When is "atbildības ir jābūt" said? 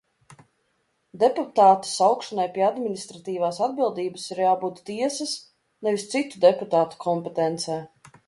3.67-4.81